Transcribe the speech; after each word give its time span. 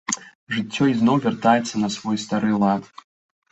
Жыццё 0.55 0.83
ізноў 0.93 1.17
вяртаецца 1.27 1.75
на 1.83 1.91
свой 1.99 2.19
стары 2.25 2.53
лад. 2.67 2.83